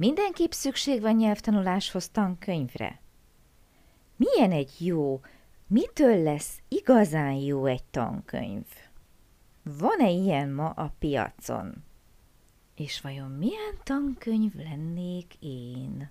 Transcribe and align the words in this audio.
Mindenképp 0.00 0.50
szükség 0.50 1.00
van 1.00 1.16
nyelvtanuláshoz 1.16 2.08
tankönyvre? 2.08 3.00
Milyen 4.16 4.52
egy 4.52 4.70
jó, 4.78 5.20
mitől 5.66 6.22
lesz 6.22 6.58
igazán 6.68 7.32
jó 7.32 7.66
egy 7.66 7.84
tankönyv? 7.84 8.66
Van-e 9.62 10.10
ilyen 10.10 10.50
ma 10.50 10.68
a 10.68 10.94
piacon? 10.98 11.84
És 12.74 13.00
vajon 13.00 13.30
milyen 13.30 13.78
tankönyv 13.82 14.54
lennék 14.54 15.34
én? 15.40 16.10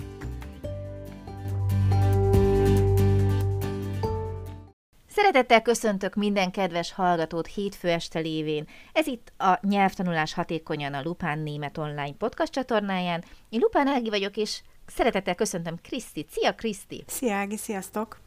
Szeretettel 5.21 5.61
köszöntök 5.61 6.15
minden 6.15 6.51
kedves 6.51 6.93
hallgatót 6.93 7.47
hétfő 7.47 7.89
este 7.89 8.19
lévén. 8.19 8.67
Ez 8.93 9.07
itt 9.07 9.33
a 9.37 9.59
Nyelvtanulás 9.61 10.33
hatékonyan 10.33 10.93
a 10.93 11.01
Lupán 11.01 11.39
Német 11.39 11.77
Online 11.77 12.13
podcast 12.17 12.51
csatornáján. 12.51 13.23
Én 13.49 13.59
Lupán 13.59 13.87
Ági 13.87 14.09
vagyok, 14.09 14.37
és 14.37 14.61
szeretettel 14.87 15.35
köszöntöm 15.35 15.75
Kriszti. 15.81 16.25
Szia, 16.29 16.55
Kriszti! 16.55 17.03
Szia, 17.07 17.35
Ági, 17.35 17.57
sziasztok! 17.57 18.19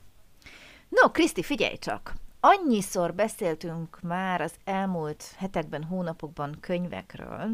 No, 0.88 1.10
Kriszti, 1.10 1.42
figyelj 1.42 1.76
csak! 1.78 2.14
Annyiszor 2.40 3.14
beszéltünk 3.14 4.00
már 4.02 4.40
az 4.40 4.54
elmúlt 4.64 5.24
hetekben, 5.36 5.84
hónapokban 5.84 6.56
könyvekről. 6.60 7.48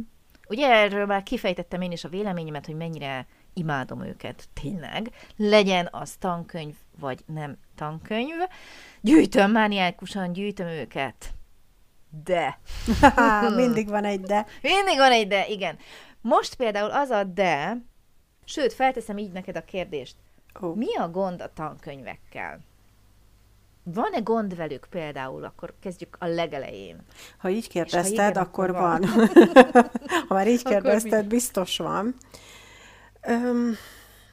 Ugye 0.48 0.68
erről 0.68 1.06
már 1.06 1.22
kifejtettem 1.22 1.80
én 1.80 1.92
is 1.92 2.04
a 2.04 2.08
véleményemet, 2.08 2.66
hogy 2.66 2.76
mennyire 2.76 3.26
imádom 3.54 4.02
őket, 4.02 4.48
tényleg. 4.62 5.10
Legyen 5.36 5.88
az 5.90 6.14
tankönyv, 6.18 6.74
vagy 6.98 7.20
nem 7.26 7.56
tankönyv. 7.80 8.36
Gyűjtöm, 9.00 9.50
mániákusan 9.50 10.32
gyűjtöm 10.32 10.66
őket. 10.66 11.34
De. 12.24 12.58
Mindig 13.56 13.88
van 13.88 14.04
egy 14.04 14.20
de. 14.20 14.46
Mindig 14.62 14.96
van 14.96 15.12
egy 15.12 15.28
de, 15.28 15.46
igen. 15.46 15.78
Most 16.20 16.54
például 16.54 16.90
az 16.90 17.10
a 17.10 17.24
de, 17.24 17.82
sőt, 18.44 18.72
felteszem 18.72 19.18
így 19.18 19.32
neked 19.32 19.56
a 19.56 19.64
kérdést. 19.64 20.16
Oh. 20.60 20.76
Mi 20.76 20.96
a 20.96 21.08
gond 21.08 21.40
a 21.40 21.52
tankönyvekkel? 21.52 22.60
Van-e 23.82 24.18
gond 24.18 24.56
velük 24.56 24.86
például? 24.90 25.44
Akkor 25.44 25.74
kezdjük 25.80 26.16
a 26.18 26.26
legelején. 26.26 26.96
Ha 27.38 27.48
így 27.48 27.68
kérdezted, 27.68 28.18
ha 28.18 28.30
igen, 28.30 28.42
akkor, 28.42 28.70
akkor 28.70 28.80
van. 28.80 29.00
van. 29.00 29.30
ha 30.28 30.34
már 30.34 30.48
így 30.48 30.62
kérdezted, 30.62 31.26
biztos 31.26 31.76
van. 31.76 32.14
Öm, 33.22 33.76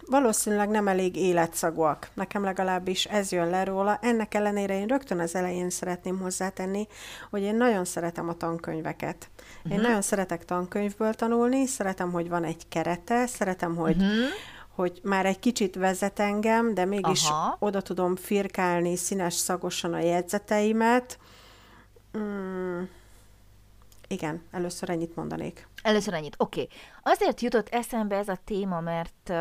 valószínűleg 0.09 0.69
nem 0.69 0.87
elég 0.87 1.15
életszagúak. 1.15 2.09
Nekem 2.13 2.43
legalábbis 2.43 3.05
ez 3.05 3.31
jön 3.31 3.49
le 3.49 3.63
róla. 3.63 3.99
Ennek 4.01 4.33
ellenére 4.33 4.79
én 4.79 4.87
rögtön 4.87 5.19
az 5.19 5.35
elején 5.35 5.69
szeretném 5.69 6.19
hozzátenni, 6.19 6.87
hogy 7.29 7.41
én 7.41 7.55
nagyon 7.55 7.85
szeretem 7.85 8.29
a 8.29 8.33
tankönyveket. 8.33 9.29
Uh-huh. 9.37 9.71
Én 9.71 9.77
mhm. 9.77 9.87
nagyon 9.87 10.01
szeretek 10.01 10.45
tankönyvből 10.45 11.13
tanulni, 11.13 11.65
szeretem, 11.65 12.11
hogy 12.11 12.29
van 12.29 12.43
egy 12.43 12.67
kerete, 12.69 13.27
szeretem, 13.27 13.75
hogy 13.75 13.95
uh-huh 13.95 14.29
hogy 14.77 14.99
már 15.03 15.25
egy 15.25 15.39
kicsit 15.39 15.75
vezet 15.75 16.19
engem, 16.19 16.73
de 16.73 16.85
mégis 16.85 17.29
Aha. 17.29 17.55
oda 17.59 17.81
tudom 17.81 18.15
firkálni 18.15 18.95
színes 18.95 19.33
szagosan 19.33 19.93
a 19.93 19.99
jegyzeteimet. 19.99 21.19
Mm, 22.17 22.83
igen, 24.07 24.43
először 24.51 24.89
ennyit 24.89 25.15
mondanék. 25.15 25.67
Először 25.81 26.13
ennyit, 26.13 26.35
oké. 26.37 26.61
Okay. 26.61 26.77
Azért 27.13 27.41
jutott 27.41 27.69
eszembe 27.69 28.15
ez 28.15 28.27
a 28.27 28.39
téma, 28.45 28.79
mert 28.79 29.33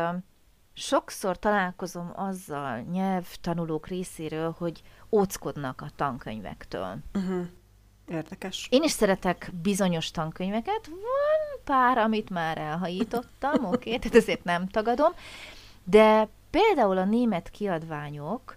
sokszor 0.77 1.39
találkozom 1.39 2.11
azzal 2.15 2.79
nyelvtanulók 2.79 3.87
részéről, 3.87 4.55
hogy 4.57 4.81
óckodnak 5.11 5.81
a 5.81 5.89
tankönyvektől. 5.95 6.97
Uh-huh. 7.13 7.45
Érdekes. 8.07 8.67
Én 8.71 8.83
is 8.83 8.91
szeretek 8.91 9.51
bizonyos 9.61 10.11
tankönyveket, 10.11 10.87
van 10.87 11.61
pár, 11.63 11.97
amit 11.97 12.29
már 12.29 12.57
elhajítottam, 12.57 13.65
oké, 13.73 13.75
okay, 13.75 13.99
tehát 13.99 14.17
ezért 14.17 14.43
nem 14.43 14.67
tagadom, 14.67 15.11
de 15.83 16.27
például 16.49 16.97
a 16.97 17.05
német 17.05 17.49
kiadványok, 17.49 18.55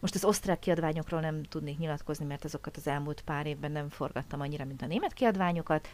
most 0.00 0.14
az 0.14 0.24
osztrák 0.24 0.58
kiadványokról 0.58 1.20
nem 1.20 1.42
tudnék 1.42 1.78
nyilatkozni, 1.78 2.24
mert 2.24 2.44
azokat 2.44 2.76
az 2.76 2.86
elmúlt 2.86 3.20
pár 3.20 3.46
évben 3.46 3.72
nem 3.72 3.88
forgattam 3.88 4.40
annyira, 4.40 4.64
mint 4.64 4.82
a 4.82 4.86
német 4.86 5.12
kiadványokat. 5.12 5.88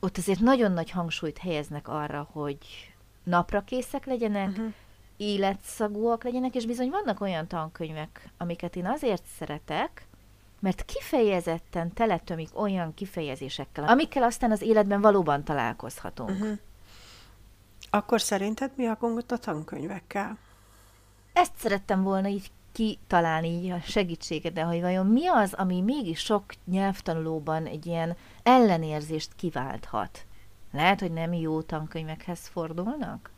Ott 0.00 0.18
azért 0.18 0.40
nagyon 0.40 0.72
nagy 0.72 0.90
hangsúlyt 0.90 1.38
helyeznek 1.38 1.88
arra, 1.88 2.28
hogy 2.32 2.58
napra 3.24 3.60
készek 3.60 4.06
legyenek, 4.06 4.48
uh-huh. 4.48 4.72
Életszagúak 5.22 6.24
legyenek, 6.24 6.54
és 6.54 6.66
bizony 6.66 6.90
vannak 6.90 7.20
olyan 7.20 7.46
tankönyvek, 7.46 8.28
amiket 8.38 8.76
én 8.76 8.86
azért 8.86 9.24
szeretek, 9.38 10.06
mert 10.60 10.84
kifejezetten 10.84 11.92
teletömik 11.92 12.60
olyan 12.60 12.94
kifejezésekkel, 12.94 13.84
amikkel 13.84 14.22
aztán 14.22 14.50
az 14.50 14.62
életben 14.62 15.00
valóban 15.00 15.44
találkozhatunk. 15.44 16.30
Uh-huh. 16.30 16.58
Akkor 17.90 18.20
szerinted 18.20 18.70
mi 18.76 18.86
a 18.86 18.96
gond 19.00 19.24
a 19.28 19.36
tankönyvekkel? 19.36 20.38
Ezt 21.32 21.52
szerettem 21.56 22.02
volna 22.02 22.28
így 22.28 22.50
kitalálni 22.72 23.48
így 23.48 23.70
a 23.70 23.80
segítségeddel, 23.80 24.66
hogy 24.66 24.80
vajon 24.80 25.06
mi 25.06 25.26
az, 25.26 25.52
ami 25.52 25.80
mégis 25.80 26.18
sok 26.18 26.44
nyelvtanulóban 26.64 27.66
egy 27.66 27.86
ilyen 27.86 28.16
ellenérzést 28.42 29.34
kiválthat. 29.36 30.26
Lehet, 30.72 31.00
hogy 31.00 31.12
nem 31.12 31.32
jó 31.32 31.62
tankönyvekhez 31.62 32.46
fordulnak? 32.46 33.30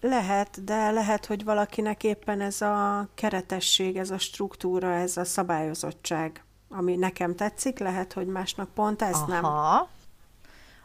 Lehet, 0.00 0.64
de 0.64 0.90
lehet, 0.90 1.26
hogy 1.26 1.44
valakinek 1.44 2.04
éppen 2.04 2.40
ez 2.40 2.60
a 2.60 3.08
keretesség, 3.14 3.96
ez 3.96 4.10
a 4.10 4.18
struktúra, 4.18 4.92
ez 4.92 5.16
a 5.16 5.24
szabályozottság, 5.24 6.44
ami 6.68 6.96
nekem 6.96 7.34
tetszik, 7.34 7.78
lehet, 7.78 8.12
hogy 8.12 8.26
másnak 8.26 8.68
pont 8.74 9.02
ez 9.02 9.14
Aha. 9.14 9.26
nem. 9.26 9.44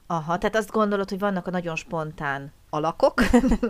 Aha, 0.07 0.37
tehát 0.37 0.55
azt 0.55 0.71
gondolod, 0.71 1.09
hogy 1.09 1.19
vannak 1.19 1.47
a 1.47 1.51
nagyon 1.51 1.75
spontán 1.75 2.53
alakok, 2.69 3.21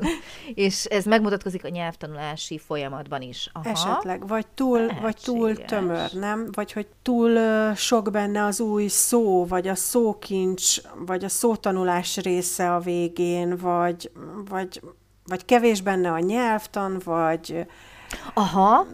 és 0.53 0.85
ez 0.85 1.05
megmutatkozik 1.05 1.65
a 1.65 1.69
nyelvtanulási 1.69 2.57
folyamatban 2.57 3.21
is. 3.21 3.49
Aha. 3.53 3.69
Esetleg, 3.69 4.27
vagy 4.27 4.47
túl, 4.47 4.91
vagy 5.01 5.17
túl 5.23 5.55
tömör, 5.55 6.13
nem? 6.13 6.49
Vagy 6.51 6.71
hogy 6.71 6.87
túl 7.01 7.39
sok 7.75 8.11
benne 8.11 8.45
az 8.45 8.59
új 8.59 8.87
szó, 8.87 9.45
vagy 9.45 9.67
a 9.67 9.75
szókincs, 9.75 10.81
vagy 11.05 11.23
a 11.23 11.29
szótanulás 11.29 12.17
része 12.17 12.73
a 12.73 12.79
végén, 12.79 13.57
vagy, 13.57 14.11
vagy, 14.49 14.81
vagy 15.31 15.45
kevés 15.45 15.81
benne 15.81 16.11
a 16.11 16.19
nyelvtan, 16.19 17.01
vagy... 17.03 17.65
Aha. 18.33 18.85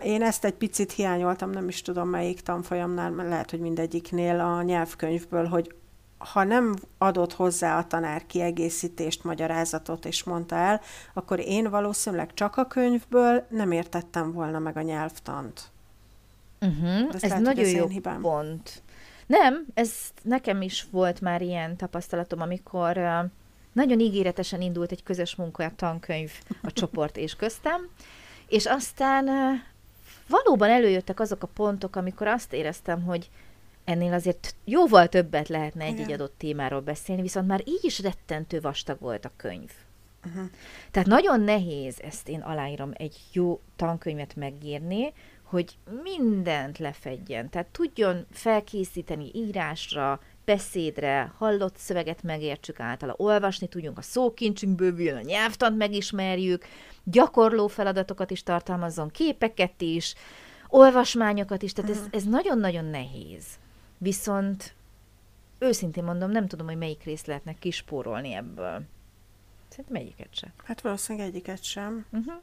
Én 0.00 0.22
ezt 0.22 0.44
egy 0.44 0.54
picit 0.54 0.92
hiányoltam, 0.92 1.50
nem 1.50 1.68
is 1.68 1.82
tudom 1.82 2.08
melyik 2.08 2.40
tanfolyamnál, 2.40 3.10
lehet, 3.10 3.50
hogy 3.50 3.60
mindegyiknél 3.60 4.40
a 4.40 4.62
nyelvkönyvből, 4.62 5.46
hogy 5.46 5.74
ha 6.18 6.44
nem 6.44 6.74
adott 6.98 7.32
hozzá 7.32 7.78
a 7.78 7.86
tanár 7.86 8.26
kiegészítést, 8.26 9.24
magyarázatot, 9.24 10.04
és 10.04 10.24
mondta 10.24 10.56
el, 10.56 10.80
akkor 11.14 11.40
én 11.40 11.70
valószínűleg 11.70 12.34
csak 12.34 12.56
a 12.56 12.66
könyvből 12.66 13.46
nem 13.50 13.70
értettem 13.70 14.32
volna 14.32 14.58
meg 14.58 14.76
a 14.76 14.82
nyelvtant. 14.82 15.70
Uh-huh. 16.60 17.08
Ez 17.12 17.22
lehet, 17.22 17.40
nagyon 17.40 17.68
jó 17.68 17.86
hibám. 17.86 18.20
pont. 18.20 18.82
Nem, 19.26 19.66
ez 19.74 19.92
nekem 20.22 20.62
is 20.62 20.86
volt 20.90 21.20
már 21.20 21.42
ilyen 21.42 21.76
tapasztalatom, 21.76 22.40
amikor 22.40 22.96
uh, 22.96 23.30
nagyon 23.76 24.00
ígéretesen 24.00 24.60
indult 24.60 24.92
egy 24.92 25.02
közös 25.02 25.34
munka 25.34 25.72
tankönyv 25.76 26.32
a 26.62 26.72
csoport 26.72 27.16
és 27.16 27.36
köztem, 27.36 27.88
és 28.48 28.66
aztán 28.66 29.28
valóban 30.28 30.70
előjöttek 30.70 31.20
azok 31.20 31.42
a 31.42 31.46
pontok, 31.46 31.96
amikor 31.96 32.26
azt 32.26 32.52
éreztem, 32.52 33.02
hogy 33.02 33.30
ennél 33.84 34.12
azért 34.12 34.54
jóval 34.64 35.08
többet 35.08 35.48
lehetne 35.48 35.84
egy-egy 35.84 36.12
adott 36.12 36.34
témáról 36.38 36.80
beszélni, 36.80 37.22
viszont 37.22 37.46
már 37.46 37.62
így 37.64 37.84
is 37.84 38.00
rettentő 38.00 38.60
vastag 38.60 39.00
volt 39.00 39.24
a 39.24 39.32
könyv. 39.36 39.70
Uh-huh. 40.26 40.50
Tehát 40.90 41.08
nagyon 41.08 41.40
nehéz 41.40 42.00
ezt 42.00 42.28
én 42.28 42.40
aláírom 42.40 42.90
egy 42.94 43.16
jó 43.32 43.60
tankönyvet 43.76 44.36
megírni, 44.36 45.12
hogy 45.42 45.76
mindent 46.02 46.78
lefedjen. 46.78 47.50
Tehát 47.50 47.66
tudjon 47.66 48.26
felkészíteni 48.30 49.30
írásra, 49.34 50.20
beszédre, 50.46 51.32
hallott 51.36 51.76
szöveget 51.76 52.22
megértsük 52.22 52.80
általa, 52.80 53.14
olvasni 53.16 53.66
tudjunk, 53.68 53.98
a 53.98 54.02
szókincsünk 54.02 54.74
bővüljön, 54.74 55.16
a 55.16 55.20
nyelvtant 55.20 55.76
megismerjük, 55.76 56.64
gyakorló 57.04 57.66
feladatokat 57.66 58.30
is 58.30 58.42
tartalmazzon, 58.42 59.08
képeket 59.08 59.80
is, 59.80 60.14
olvasmányokat 60.68 61.62
is, 61.62 61.72
tehát 61.72 61.90
uh-huh. 61.90 62.06
ez, 62.12 62.22
ez 62.22 62.28
nagyon-nagyon 62.28 62.84
nehéz. 62.84 63.44
Viszont 63.98 64.74
őszintén 65.58 66.04
mondom, 66.04 66.30
nem 66.30 66.46
tudom, 66.46 66.66
hogy 66.66 66.76
melyik 66.76 67.02
részt 67.02 67.26
lehetne 67.26 67.54
kispórolni 67.58 68.32
ebből. 68.32 68.82
Szerintem 69.68 69.94
egyiket 69.94 70.34
sem. 70.34 70.52
Hát 70.64 70.80
valószínűleg 70.80 71.28
egyiket 71.28 71.62
sem. 71.62 72.06
Uh-huh. 72.12 72.34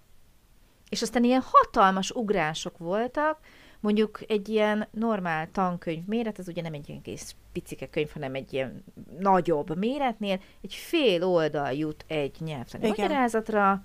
És 0.89 1.01
aztán 1.01 1.23
ilyen 1.23 1.43
hatalmas 1.45 2.11
ugrások 2.11 2.77
voltak, 2.77 3.39
mondjuk 3.83 4.19
egy 4.27 4.49
ilyen 4.49 4.87
normál 4.91 5.47
tankönyv 5.51 6.05
méret, 6.05 6.37
az 6.37 6.47
ugye 6.47 6.61
nem 6.61 6.73
egy 6.73 6.89
ilyen 6.89 7.01
kis 7.01 7.21
picike 7.51 7.89
könyv, 7.89 8.09
hanem 8.13 8.35
egy 8.35 8.53
ilyen 8.53 8.83
nagyobb 9.19 9.77
méretnél, 9.77 10.39
egy 10.61 10.73
fél 10.73 11.23
oldal 11.23 11.71
jut 11.71 12.05
egy 12.07 12.35
nyelvtani 12.39 12.87
Igen. 12.87 12.95
magyarázatra, 12.97 13.83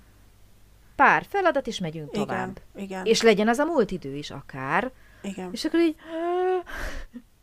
pár 0.95 1.25
feladat, 1.29 1.67
és 1.67 1.79
megyünk 1.79 2.09
igen, 2.11 2.27
tovább. 2.27 2.59
Igen. 2.75 3.05
És 3.05 3.21
legyen 3.21 3.47
az 3.47 3.57
a 3.57 3.65
múlt 3.65 3.91
idő 3.91 4.15
is 4.15 4.31
akár. 4.31 4.91
Igen. 5.21 5.49
És 5.51 5.65
akkor 5.65 5.79
így 5.79 5.95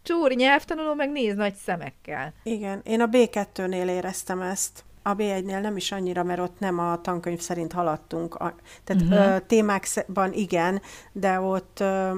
csúri 0.03 0.35
nyelvtanuló 0.35 0.95
meg 0.95 1.11
néz 1.11 1.35
nagy 1.35 1.55
szemekkel. 1.55 2.33
Igen, 2.43 2.81
én 2.85 3.01
a 3.01 3.09
B2-nél 3.09 3.89
éreztem 3.89 4.41
ezt. 4.41 4.85
A 5.03 5.15
B1-nél 5.15 5.61
nem 5.61 5.77
is 5.77 5.93
annyira, 5.93 6.23
mert 6.23 6.41
ott 6.41 6.59
nem 6.59 6.79
a 6.79 7.01
tankönyv 7.01 7.41
szerint 7.41 7.73
haladtunk. 7.73 8.35
A, 8.35 8.55
tehát 8.85 9.03
uh-huh. 9.03 9.35
ö, 9.35 9.39
témákban 9.41 10.33
igen, 10.33 10.83
de 11.13 11.41
ott 11.41 11.81
ö, 11.81 12.11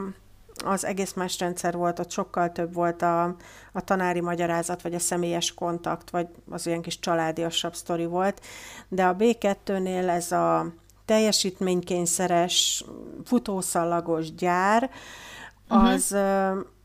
az 0.64 0.84
egész 0.84 1.12
más 1.12 1.38
rendszer 1.38 1.76
volt, 1.76 1.99
ott 1.99 2.10
sokkal 2.10 2.52
több 2.52 2.75
volt 2.75 3.02
a, 3.02 3.25
a 3.72 3.81
tanári 3.81 4.20
magyarázat, 4.20 4.82
vagy 4.82 4.94
a 4.94 4.99
személyes 4.99 5.55
kontakt, 5.55 6.10
vagy 6.10 6.28
az 6.50 6.66
olyan 6.66 6.82
kis 6.82 6.99
családiasabb 6.99 7.75
sztori 7.75 8.06
volt. 8.06 8.40
De 8.88 9.06
a 9.06 9.16
B2-nél 9.16 10.08
ez 10.08 10.32
a 10.32 10.72
teljesítménykényszeres, 11.05 12.84
futószallagos 13.25 14.34
gyár, 14.34 14.90
uh-huh. 15.69 15.88
az, 15.88 16.16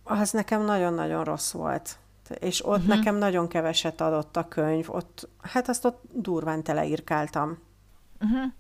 az 0.04 0.32
nekem 0.32 0.66
nagyon-nagyon 0.66 1.24
rossz 1.24 1.52
volt. 1.52 1.98
És 2.40 2.66
ott 2.66 2.78
uh-huh. 2.78 2.96
nekem 2.96 3.16
nagyon 3.16 3.48
keveset 3.48 4.02
adott 4.02 4.38
a 4.38 4.48
könyv, 4.48 4.90
ott, 4.90 5.30
hát 5.42 5.70
azt 5.70 5.86
ott 5.86 6.02
durván 6.12 6.64
teleírkáltam. 6.64 7.58
Uh-huh. 8.20 8.52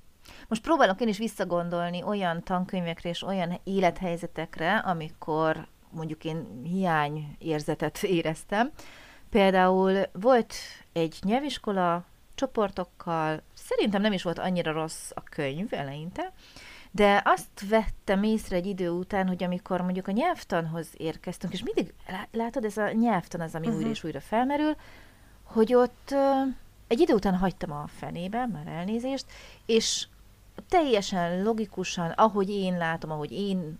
Most 0.47 0.61
próbálok 0.61 1.01
én 1.01 1.07
is 1.07 1.17
visszagondolni 1.17 2.03
olyan 2.03 2.43
tankönyvekre 2.43 3.09
és 3.09 3.23
olyan 3.23 3.59
élethelyzetekre, 3.63 4.77
amikor 4.77 5.67
mondjuk 5.89 6.23
én 6.23 6.61
hiányérzetet 6.63 8.03
éreztem. 8.17 8.71
Például 9.29 10.01
volt 10.11 10.53
egy 10.93 11.17
nyelviskola 11.21 12.05
csoportokkal, 12.35 13.41
szerintem 13.53 14.01
nem 14.01 14.13
is 14.13 14.23
volt 14.23 14.39
annyira 14.39 14.71
rossz 14.71 15.09
a 15.13 15.23
könyv 15.23 15.73
eleinte, 15.73 16.33
de 16.91 17.21
azt 17.25 17.69
vettem 17.69 18.23
észre 18.23 18.55
egy 18.55 18.65
idő 18.65 18.89
után, 18.89 19.27
hogy 19.27 19.43
amikor 19.43 19.81
mondjuk 19.81 20.07
a 20.07 20.11
nyelvtanhoz 20.11 20.87
érkeztünk, 20.97 21.53
és 21.53 21.63
mindig, 21.63 21.93
látod, 22.31 22.65
ez 22.65 22.77
a 22.77 22.91
nyelvtan 22.91 23.41
az, 23.41 23.55
ami 23.55 23.65
uh-huh. 23.65 23.79
újra 23.81 23.91
és 23.91 24.03
újra 24.03 24.19
felmerül, 24.19 24.75
hogy 25.43 25.73
ott 25.73 26.15
egy 26.87 26.99
idő 26.99 27.13
után 27.13 27.37
hagytam 27.37 27.71
a 27.71 27.87
fenébe, 27.87 28.45
már 28.45 28.67
elnézést, 28.67 29.25
és 29.65 30.07
teljesen 30.69 31.44
logikusan, 31.44 32.09
ahogy 32.09 32.50
én 32.50 32.77
látom, 32.77 33.11
ahogy 33.11 33.31
én 33.31 33.79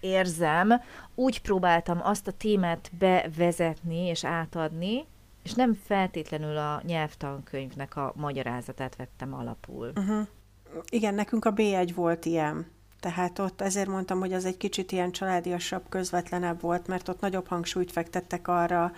érzem, 0.00 0.80
úgy 1.14 1.40
próbáltam 1.40 2.00
azt 2.02 2.26
a 2.26 2.32
témát 2.32 2.90
bevezetni 2.98 4.06
és 4.06 4.24
átadni, 4.24 5.06
és 5.42 5.54
nem 5.54 5.78
feltétlenül 5.84 6.56
a 6.56 6.82
nyelvtankönyvnek 6.84 7.96
a 7.96 8.12
magyarázatát 8.16 8.96
vettem 8.96 9.34
alapul. 9.34 9.92
Uh-huh. 9.96 10.26
Igen, 10.88 11.14
nekünk 11.14 11.44
a 11.44 11.52
B1 11.52 11.92
volt 11.94 12.24
ilyen. 12.24 12.66
Tehát 13.00 13.38
ott 13.38 13.60
ezért 13.60 13.88
mondtam, 13.88 14.18
hogy 14.18 14.32
az 14.32 14.44
egy 14.44 14.56
kicsit 14.56 14.92
ilyen 14.92 15.12
családiasabb, 15.12 15.82
közvetlenebb 15.88 16.60
volt, 16.60 16.86
mert 16.86 17.08
ott 17.08 17.20
nagyobb 17.20 17.46
hangsúlyt 17.46 17.92
fektettek 17.92 18.48
arra, 18.48 18.92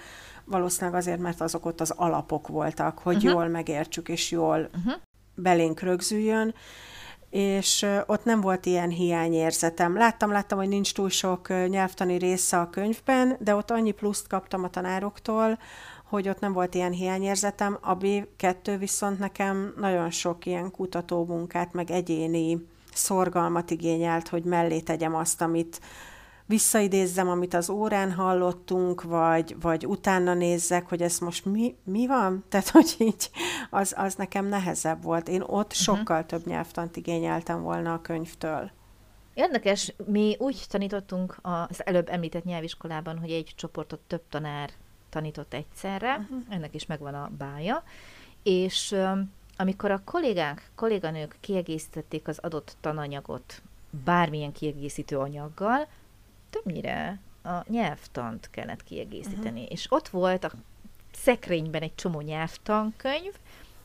valószínűleg 0.45 0.99
azért, 0.99 1.19
mert 1.19 1.41
azok 1.41 1.67
ott 1.67 1.81
az 1.81 1.91
alapok 1.91 2.49
voltak, 2.49 2.99
hogy 2.99 3.17
uh-huh. 3.17 3.33
jól 3.33 3.49
megértsük 3.49 4.09
és 4.09 4.31
jól 4.31 4.71
uh-huh. 4.77 4.95
belénk 5.35 5.81
rögzüljön 5.81 6.55
és 7.31 7.87
ott 8.07 8.25
nem 8.25 8.41
volt 8.41 8.67
ilyen 8.67 8.89
hiányérzetem. 8.89 9.97
Láttam, 9.97 10.33
láttam, 10.33 10.59
hogy 10.59 10.69
nincs 10.69 10.95
túl 10.95 11.09
sok 11.09 11.69
nyelvtani 11.69 12.19
része 12.19 12.59
a 12.59 12.71
könyvben, 12.71 13.37
de 13.41 13.55
ott 13.55 13.71
annyi 13.71 13.91
pluszt 13.91 14.27
kaptam 14.27 14.65
a 14.65 14.71
tanároktól, 14.71 15.59
hogy 16.05 16.29
ott 16.29 16.41
nem 16.41 16.53
volt 16.53 16.75
ilyen 16.75 16.93
hiányérzetem. 16.93 17.79
A 17.81 17.97
B2 17.97 18.77
viszont 18.79 19.19
nekem 19.19 19.75
nagyon 19.77 20.11
sok 20.11 20.47
ilyen 20.47 20.71
kutatómunkát, 20.71 21.73
meg 21.73 21.91
egyéni 21.91 22.67
szorgalmat 22.93 23.71
igényelt, 23.71 24.29
hogy 24.29 24.45
mellé 24.45 24.81
tegyem 24.81 25.15
azt, 25.15 25.41
amit 25.41 25.81
visszaidézzem, 26.51 27.29
amit 27.29 27.55
az 27.55 27.69
órán 27.69 28.13
hallottunk, 28.13 29.03
vagy, 29.03 29.57
vagy 29.61 29.87
utána 29.87 30.35
nézzek, 30.35 30.89
hogy 30.89 31.03
ez 31.03 31.19
most 31.19 31.45
mi, 31.45 31.75
mi 31.85 32.07
van? 32.07 32.43
Tehát, 32.49 32.69
hogy 32.69 32.95
így 32.99 33.31
az, 33.71 33.95
az 33.97 34.15
nekem 34.15 34.47
nehezebb 34.47 35.03
volt. 35.03 35.29
Én 35.29 35.41
ott 35.41 35.49
uh-huh. 35.49 35.73
sokkal 35.73 36.27
több 36.27 36.47
nyelvtant 36.47 36.97
igényeltem 36.97 37.63
volna 37.63 37.93
a 37.93 38.01
könyvtől. 38.01 38.71
Érdekes, 39.35 39.95
mi 40.07 40.37
úgy 40.39 40.65
tanítottunk 40.69 41.39
az 41.43 41.87
előbb 41.87 42.09
említett 42.09 42.45
nyelviskolában, 42.45 43.19
hogy 43.19 43.31
egy 43.31 43.53
csoportot 43.57 44.01
több 44.07 44.23
tanár 44.29 44.71
tanított 45.09 45.55
egyszerre, 45.55 46.17
uh-huh. 46.17 46.39
ennek 46.49 46.75
is 46.75 46.87
megvan 46.87 47.15
a 47.15 47.31
bája, 47.39 47.83
és 48.43 48.97
amikor 49.57 49.91
a 49.91 50.03
kollégák, 50.05 50.71
kolléganők 50.75 51.37
kiegészítették 51.41 52.29
az 52.29 52.39
adott 52.39 52.77
tananyagot 52.81 53.63
bármilyen 54.05 54.53
kiegészítő 54.53 55.19
anyaggal, 55.19 55.89
többnyire 56.51 57.21
a 57.43 57.65
nyelvtant 57.69 58.51
kellett 58.51 58.83
kiegészíteni. 58.83 59.61
Uh-huh. 59.61 59.73
És 59.73 59.87
ott 59.89 60.09
volt 60.09 60.45
a 60.45 60.51
szekrényben 61.13 61.83
egy 61.83 61.95
csomó 61.95 62.21
nyelvtankönyv, 62.21 63.35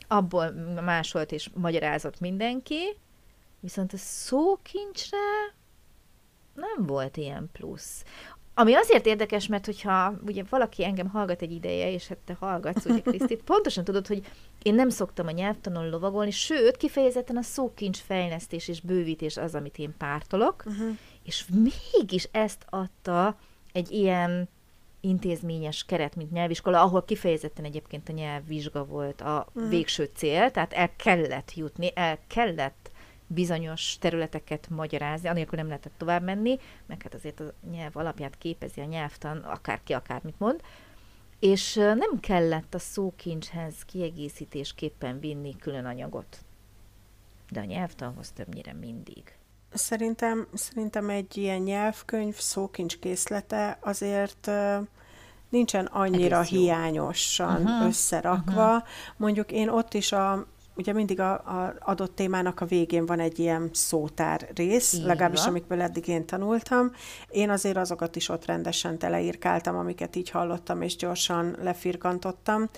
abból 0.08 0.50
másolt 0.80 1.32
és 1.32 1.50
magyarázott 1.54 2.20
mindenki, 2.20 2.96
viszont 3.60 3.92
a 3.92 3.96
szókincsre 3.96 5.18
nem 6.54 6.86
volt 6.86 7.16
ilyen 7.16 7.48
plusz. 7.52 8.04
Ami 8.54 8.74
azért 8.74 9.06
érdekes, 9.06 9.46
mert 9.46 9.64
hogyha 9.64 10.14
ugye 10.26 10.42
valaki 10.50 10.84
engem 10.84 11.08
hallgat 11.08 11.42
egy 11.42 11.52
ideje, 11.52 11.90
és 11.90 12.06
hát 12.06 12.18
te 12.18 12.36
hallgatsz, 12.38 12.84
ugye 12.84 13.00
Krisztit, 13.10 13.42
pontosan 13.42 13.84
tudod, 13.84 14.06
hogy 14.06 14.26
én 14.62 14.74
nem 14.74 14.88
szoktam 14.88 15.26
a 15.26 15.30
nyelvtanon 15.30 15.88
lovagolni, 15.88 16.30
sőt, 16.30 16.76
kifejezetten 16.76 17.36
a 17.36 17.42
szókincs 17.42 17.98
fejlesztés 17.98 18.68
és 18.68 18.80
bővítés 18.80 19.36
az, 19.36 19.54
amit 19.54 19.78
én 19.78 19.96
pártolok, 19.98 20.62
uh-huh. 20.66 20.96
És 21.26 21.44
mégis 21.52 22.28
ezt 22.30 22.66
adta 22.70 23.38
egy 23.72 23.90
ilyen 23.90 24.48
intézményes 25.00 25.84
keret, 25.84 26.16
mint 26.16 26.30
nyelviskola, 26.30 26.82
ahol 26.82 27.04
kifejezetten 27.04 27.64
egyébként 27.64 28.08
a 28.08 28.12
nyelvvizsga 28.12 28.84
volt 28.84 29.20
a 29.20 29.46
uh-huh. 29.48 29.70
végső 29.70 30.10
cél, 30.14 30.50
tehát 30.50 30.72
el 30.72 30.96
kellett 30.96 31.54
jutni, 31.54 31.90
el 31.94 32.18
kellett 32.26 32.90
bizonyos 33.26 33.98
területeket 33.98 34.68
magyarázni, 34.68 35.28
anélkül 35.28 35.58
nem 35.58 35.66
lehetett 35.66 35.92
tovább 35.96 36.22
menni, 36.22 36.58
meg 36.86 37.02
hát 37.02 37.14
azért 37.14 37.40
a 37.40 37.52
nyelv 37.70 37.96
alapját 37.96 38.38
képezi 38.38 38.80
a 38.80 38.84
nyelvtan, 38.84 39.38
akárki 39.38 39.92
akármit 39.92 40.38
mond, 40.38 40.60
és 41.38 41.74
nem 41.74 42.20
kellett 42.20 42.74
a 42.74 42.78
szókincshez 42.78 43.84
kiegészítésképpen 43.84 45.20
vinni 45.20 45.56
külön 45.56 45.84
anyagot. 45.84 46.44
De 47.50 47.60
a 47.60 47.64
nyelvtanhoz 47.64 48.30
többnyire 48.30 48.72
mindig. 48.72 49.35
Szerintem, 49.76 50.46
szerintem 50.54 51.08
egy 51.10 51.36
ilyen 51.36 51.60
nyelvkönyv 51.60 52.34
szókincs 52.34 52.98
készlete 52.98 53.78
azért 53.80 54.50
nincsen 55.48 55.84
annyira 55.86 56.40
hiányosan 56.40 57.62
uh-huh. 57.62 57.86
összerakva. 57.86 58.66
Uh-huh. 58.66 58.88
Mondjuk 59.16 59.52
én 59.52 59.68
ott 59.68 59.94
is 59.94 60.12
a 60.12 60.46
ugye 60.76 60.92
mindig 60.92 61.20
a, 61.20 61.32
a 61.32 61.74
adott 61.80 62.14
témának 62.14 62.60
a 62.60 62.66
végén 62.66 63.06
van 63.06 63.20
egy 63.20 63.38
ilyen 63.38 63.70
szótár 63.72 64.48
rész, 64.54 64.92
Igen. 64.92 65.06
legalábbis 65.06 65.44
amikből 65.44 65.80
eddig 65.80 66.08
én 66.08 66.26
tanultam. 66.26 66.92
Én 67.28 67.50
azért 67.50 67.76
azokat 67.76 68.16
is 68.16 68.28
ott 68.28 68.44
rendesen 68.44 68.98
teleírkáltam, 68.98 69.76
amiket 69.76 70.16
így 70.16 70.30
hallottam, 70.30 70.82
és 70.82 70.96
gyorsan 70.96 71.56
lefirkantottam, 71.62 72.68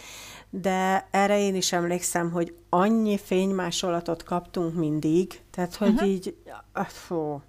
de 0.50 1.08
erre 1.10 1.38
én 1.38 1.54
is 1.54 1.72
emlékszem, 1.72 2.30
hogy 2.30 2.54
annyi 2.68 3.18
fénymásolatot 3.18 4.22
kaptunk 4.22 4.74
mindig, 4.74 5.40
tehát 5.50 5.74
hogy 5.74 5.92
uh-huh. 5.92 6.08
így, 6.08 6.36
fó, 6.86 7.42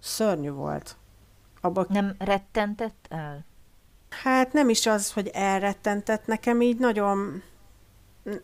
szörnyű 0.00 0.50
volt. 0.50 0.96
Abba... 1.60 1.86
Nem 1.88 2.14
rettentett 2.18 3.06
el? 3.08 3.44
Hát 4.22 4.52
nem 4.52 4.68
is 4.68 4.86
az, 4.86 5.12
hogy 5.12 5.30
elrettentett, 5.32 6.26
nekem 6.26 6.60
így 6.60 6.78
nagyon 6.78 7.42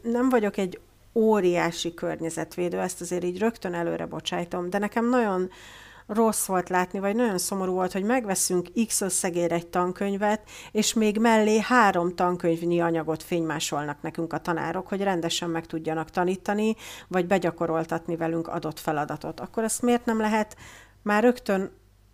nem 0.03 0.29
vagyok 0.29 0.57
egy 0.57 0.81
óriási 1.15 1.95
környezetvédő, 1.95 2.79
ezt 2.79 3.01
azért 3.01 3.25
így 3.25 3.39
rögtön 3.39 3.75
előre 3.75 4.07
bocsájtom, 4.07 4.71
de 4.71 4.79
nekem 4.79 5.09
nagyon 5.09 5.51
rossz 6.07 6.47
volt 6.47 6.69
látni, 6.69 6.99
vagy 6.99 7.17
nagyon 7.17 7.39
szomorú 7.39 7.73
volt, 7.73 7.93
hogy 7.93 8.03
megveszünk 8.03 8.69
X 8.87 9.01
összegér 9.01 9.53
egy 9.53 9.67
tankönyvet, 9.67 10.41
és 10.73 10.93
még 10.93 11.19
mellé 11.19 11.59
három 11.61 12.15
tankönyvnyi 12.15 12.81
anyagot 12.81 13.23
fénymásolnak 13.23 14.03
nekünk 14.03 14.33
a 14.33 14.39
tanárok, 14.39 14.89
hogy 14.89 15.03
rendesen 15.03 15.51
meg 15.51 15.67
tudjanak 15.67 16.11
tanítani, 16.11 16.77
vagy 17.09 17.27
begyakoroltatni 17.27 18.17
velünk 18.17 18.49
adott 18.49 18.79
feladatot. 18.79 19.41
Akkor 19.41 19.65
ezt 19.65 19.83
miért 19.83 20.05
nem 20.05 20.21
lehet 20.21 20.57
már 21.03 21.23
rögtön 21.23 21.71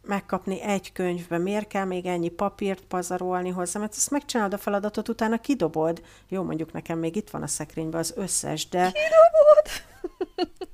megkapni 0.07 0.61
egy 0.61 0.93
könyvbe, 0.93 1.39
miért 1.39 1.69
kell 1.69 1.85
még 1.85 2.07
ennyi 2.07 2.29
papírt 2.29 2.81
pazarolni 2.81 3.51
hozzá, 3.51 3.81
mert 3.81 3.95
ezt 3.97 4.11
megcsinálod 4.11 4.53
a 4.53 4.59
feladatot, 4.59 5.09
utána 5.09 5.39
kidobod. 5.39 6.03
Jó, 6.29 6.43
mondjuk 6.43 6.73
nekem 6.73 6.99
még 6.99 7.17
itt 7.17 7.31
van 7.31 7.43
a 7.43 7.47
szekrényben 7.47 8.01
az 8.01 8.13
összes, 8.17 8.69
de... 8.69 8.93
Kidobod? 8.93 9.69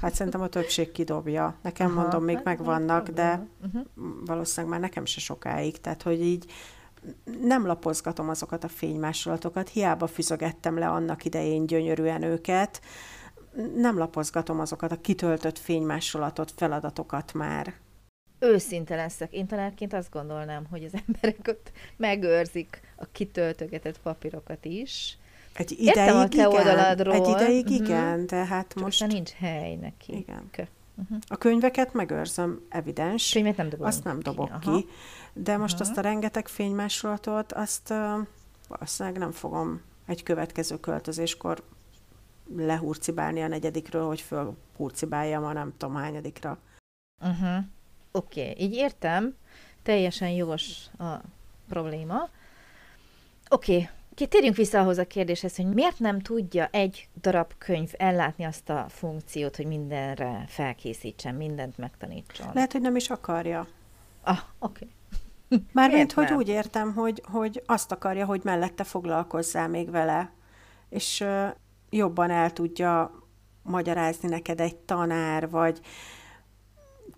Hát 0.00 0.14
szerintem 0.14 0.40
a 0.40 0.48
többség 0.48 0.92
kidobja. 0.92 1.54
Nekem 1.62 1.86
Aha, 1.86 2.00
mondom, 2.00 2.24
még 2.24 2.36
hát 2.36 2.44
megvannak, 2.44 3.08
de 3.08 3.46
uh-huh. 3.66 3.82
valószínűleg 4.24 4.70
már 4.70 4.80
nekem 4.80 5.04
se 5.04 5.20
sokáig. 5.20 5.80
Tehát, 5.80 6.02
hogy 6.02 6.20
így 6.20 6.52
nem 7.40 7.66
lapozgatom 7.66 8.28
azokat 8.28 8.64
a 8.64 8.68
fénymásolatokat, 8.68 9.68
hiába 9.68 10.06
füzögettem 10.06 10.78
le 10.78 10.88
annak 10.88 11.24
idején 11.24 11.66
gyönyörűen 11.66 12.22
őket, 12.22 12.80
nem 13.76 13.98
lapozgatom 13.98 14.60
azokat 14.60 14.92
a 14.92 15.00
kitöltött 15.00 15.58
fénymásolatot, 15.58 16.52
feladatokat 16.56 17.32
már. 17.32 17.74
Őszinte 18.38 18.96
leszek. 18.96 19.32
Én 19.32 19.46
talánként 19.46 19.92
azt 19.92 20.10
gondolnám, 20.10 20.66
hogy 20.70 20.84
az 20.84 20.92
emberek 21.06 21.46
ott 21.48 21.72
megőrzik 21.96 22.80
a 22.96 23.04
kitöltögetett 23.12 24.00
papírokat 24.00 24.64
is. 24.64 25.18
Egy 25.52 25.72
ideig 25.72 25.86
Értem 25.86 26.16
a 26.16 26.28
te 26.28 26.36
igen. 26.36 26.46
Oldaladról. 26.46 27.14
Egy 27.14 27.28
ideig 27.28 27.64
uh-huh. 27.64 27.86
igen, 27.86 28.26
tehát 28.26 28.72
Csak 28.72 28.82
most... 28.82 29.06
nincs 29.06 29.30
hely 29.30 29.74
neki. 29.74 30.16
Igen. 30.16 30.48
Kö. 30.50 30.62
Uh-huh. 31.02 31.18
A 31.28 31.36
könyveket 31.36 31.92
megőrzöm, 31.92 32.66
evidens. 32.68 33.32
Könyvet 33.32 33.56
nem 33.56 33.68
dobom 33.68 33.86
Azt 33.86 34.04
nem 34.04 34.20
dobok 34.20 34.60
ki. 34.60 34.70
ki. 34.70 34.86
De 35.32 35.56
most 35.56 35.72
uh-huh. 35.72 35.88
azt 35.88 35.98
a 35.98 36.00
rengeteg 36.00 36.48
fénymásolatot, 36.48 37.52
azt 37.52 37.90
uh, 37.90 38.26
valószínűleg 38.68 39.18
nem 39.18 39.32
fogom 39.32 39.80
egy 40.06 40.22
következő 40.22 40.80
költözéskor 40.80 41.62
lehurcibálni 42.56 43.42
a 43.42 43.48
negyedikről, 43.48 44.06
hogy 44.06 44.20
fölhurcibáljam 44.20 45.44
a 45.44 45.52
nem 45.52 45.72
tudom 45.76 45.94
hányadikra. 45.94 46.58
Uh-huh. 47.20 47.64
Oké, 48.18 48.50
okay. 48.50 48.64
így 48.64 48.74
értem. 48.74 49.36
Teljesen 49.82 50.28
jogos 50.28 50.86
a 50.98 51.04
probléma. 51.68 52.28
Oké, 53.48 53.88
okay. 54.12 54.26
térjünk 54.26 54.56
vissza 54.56 54.80
ahhoz 54.80 54.98
a 54.98 55.06
kérdéshez, 55.06 55.56
hogy 55.56 55.66
miért 55.66 55.98
nem 55.98 56.20
tudja 56.20 56.68
egy 56.70 57.08
darab 57.20 57.52
könyv 57.58 57.90
ellátni 57.96 58.44
azt 58.44 58.70
a 58.70 58.86
funkciót, 58.88 59.56
hogy 59.56 59.66
mindenre 59.66 60.44
felkészítsen, 60.48 61.34
mindent 61.34 61.78
megtanítson? 61.78 62.50
Lehet, 62.54 62.72
hogy 62.72 62.80
nem 62.80 62.96
is 62.96 63.10
akarja. 63.10 63.66
Ah, 64.22 64.38
oké. 64.58 64.88
Okay. 65.50 65.64
Mármint, 65.72 66.12
hogy 66.12 66.32
úgy 66.32 66.48
értem, 66.48 66.94
hogy, 66.94 67.22
hogy 67.26 67.62
azt 67.66 67.92
akarja, 67.92 68.26
hogy 68.26 68.40
mellette 68.44 68.84
foglalkozzál 68.84 69.68
még 69.68 69.90
vele, 69.90 70.32
és 70.88 71.24
jobban 71.90 72.30
el 72.30 72.52
tudja 72.52 73.12
magyarázni 73.62 74.28
neked 74.28 74.60
egy 74.60 74.76
tanár, 74.76 75.50
vagy 75.50 75.80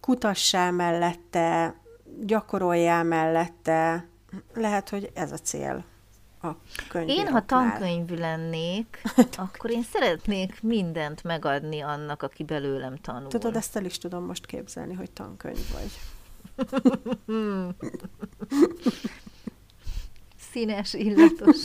kutassál 0.00 0.72
mellette, 0.72 1.74
gyakoroljál 2.20 3.04
mellette. 3.04 4.08
Lehet, 4.54 4.88
hogy 4.88 5.10
ez 5.14 5.32
a 5.32 5.38
cél 5.38 5.84
a 6.42 6.50
Én, 7.06 7.28
ha 7.28 7.44
tankönyvű 7.44 8.14
lennék, 8.14 9.02
akkor 9.36 9.70
én 9.70 9.82
szeretnék 9.82 10.62
mindent 10.62 11.22
megadni 11.22 11.80
annak, 11.80 12.22
aki 12.22 12.44
belőlem 12.44 12.96
tanul. 12.96 13.28
Tudod, 13.28 13.56
ezt 13.56 13.76
el 13.76 13.84
is 13.84 13.98
tudom 13.98 14.24
most 14.24 14.46
képzelni, 14.46 14.94
hogy 14.94 15.10
tankönyv 15.10 15.66
vagy. 15.72 15.98
Színes, 20.52 20.94
illatos, 20.94 21.64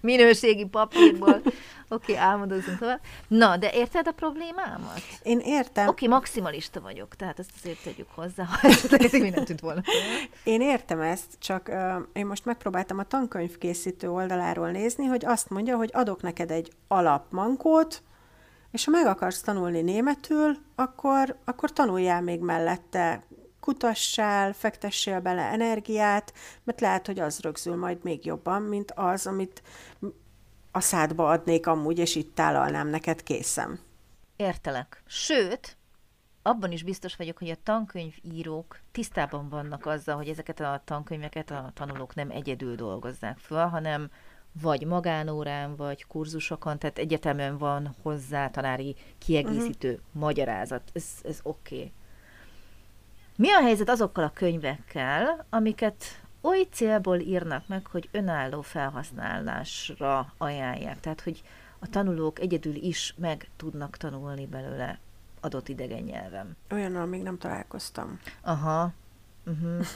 minőségi 0.00 0.66
papírból. 0.66 1.42
Oké, 1.92 2.12
okay, 2.12 2.24
álmodozunk 2.24 2.78
tovább. 2.78 3.00
Na, 3.28 3.56
de 3.56 3.70
érted 3.72 4.06
a 4.06 4.12
problémámat? 4.12 5.00
Én 5.22 5.38
értem. 5.38 5.88
Oké, 5.88 6.04
okay, 6.04 6.18
maximalista 6.18 6.80
vagyok, 6.80 7.16
tehát 7.16 7.38
ezt 7.38 7.50
azért 7.56 7.82
tegyük 7.82 8.08
hozzá, 8.14 8.44
ha 8.44 8.68
ez 8.90 9.12
mindent 9.12 9.46
tűnt 9.46 9.60
volna. 9.60 9.82
Én 10.44 10.60
értem 10.60 11.00
ezt, 11.00 11.26
csak 11.38 11.68
uh, 11.68 12.06
én 12.12 12.26
most 12.26 12.44
megpróbáltam 12.44 12.98
a 12.98 13.04
tankönyvkészítő 13.04 14.10
oldaláról 14.10 14.70
nézni, 14.70 15.04
hogy 15.04 15.24
azt 15.24 15.50
mondja, 15.50 15.76
hogy 15.76 15.90
adok 15.92 16.22
neked 16.22 16.50
egy 16.50 16.72
alapmankót, 16.88 18.02
és 18.70 18.84
ha 18.84 18.90
meg 18.90 19.06
akarsz 19.06 19.40
tanulni 19.40 19.80
németül, 19.80 20.56
akkor, 20.74 21.36
akkor 21.44 21.72
tanuljál 21.72 22.22
még 22.22 22.40
mellette 22.40 23.22
kutassál, 23.60 24.52
fektessél 24.52 25.20
bele 25.20 25.42
energiát, 25.42 26.32
mert 26.64 26.80
lehet, 26.80 27.06
hogy 27.06 27.20
az 27.20 27.40
rögzül 27.40 27.76
majd 27.76 27.98
még 28.02 28.24
jobban, 28.24 28.62
mint 28.62 28.92
az, 28.94 29.26
amit 29.26 29.62
a 30.72 30.80
szádba 30.80 31.28
adnék 31.28 31.66
amúgy, 31.66 31.98
és 31.98 32.14
itt 32.14 32.34
tálalnám 32.34 32.88
neked 32.88 33.22
készem. 33.22 33.78
Értelek. 34.36 35.02
Sőt, 35.06 35.76
abban 36.42 36.72
is 36.72 36.82
biztos 36.82 37.16
vagyok, 37.16 37.38
hogy 37.38 37.50
a 37.50 37.56
tankönyvírók 37.62 38.80
tisztában 38.92 39.48
vannak 39.48 39.86
azzal, 39.86 40.16
hogy 40.16 40.28
ezeket 40.28 40.60
a 40.60 40.82
tankönyveket 40.84 41.50
a 41.50 41.70
tanulók 41.74 42.14
nem 42.14 42.30
egyedül 42.30 42.74
dolgozzák 42.74 43.38
föl, 43.38 43.66
hanem 43.66 44.10
vagy 44.60 44.86
magánórán, 44.86 45.76
vagy 45.76 46.06
kurzusokon, 46.06 46.78
tehát 46.78 46.98
egyetemen 46.98 47.58
van 47.58 47.94
hozzá 48.02 48.48
tanári 48.48 48.96
kiegészítő 49.18 49.90
uh-huh. 49.90 50.22
magyarázat. 50.22 50.90
Ez, 50.92 51.04
ez 51.24 51.40
oké. 51.42 51.74
Okay. 51.74 51.92
Mi 53.36 53.52
a 53.52 53.60
helyzet 53.60 53.88
azokkal 53.88 54.24
a 54.24 54.32
könyvekkel, 54.34 55.46
amiket 55.50 56.04
oly 56.42 56.66
célból 56.72 57.18
írnak 57.18 57.66
meg, 57.66 57.86
hogy 57.86 58.08
önálló 58.12 58.60
felhasználásra 58.60 60.32
ajánlják? 60.38 61.00
Tehát, 61.00 61.20
hogy 61.20 61.42
a 61.78 61.88
tanulók 61.88 62.38
egyedül 62.38 62.74
is 62.74 63.14
meg 63.18 63.48
tudnak 63.56 63.96
tanulni 63.96 64.46
belőle 64.46 64.98
adott 65.40 65.68
idegen 65.68 66.02
nyelvem. 66.02 66.56
Olyannal 66.70 67.06
még 67.06 67.22
nem 67.22 67.38
találkoztam. 67.38 68.20
Aha. 68.40 68.92
Uh-huh. 69.46 69.86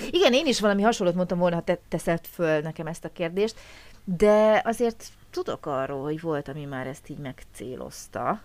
Igen, 0.10 0.32
én 0.32 0.46
is 0.46 0.60
valami 0.60 0.82
hasonlót 0.82 1.14
mondtam 1.14 1.38
volna, 1.38 1.56
ha 1.56 1.62
te 1.62 1.78
teszed 1.88 2.26
föl 2.26 2.60
nekem 2.60 2.86
ezt 2.86 3.04
a 3.04 3.12
kérdést, 3.12 3.58
de 4.04 4.62
azért 4.64 5.08
tudok 5.30 5.66
arról, 5.66 6.02
hogy 6.02 6.20
volt, 6.20 6.48
ami 6.48 6.64
már 6.64 6.86
ezt 6.86 7.08
így 7.08 7.18
megcélozta. 7.18 8.42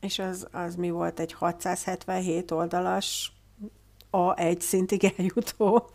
És 0.00 0.18
az, 0.18 0.48
az 0.52 0.74
mi 0.74 0.90
volt 0.90 1.20
egy 1.20 1.32
677 1.32 2.50
oldalas 2.50 3.32
A1 4.16 4.60
szintig 4.60 5.12
eljutó? 5.16 5.90